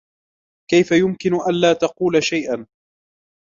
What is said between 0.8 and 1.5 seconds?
يمكن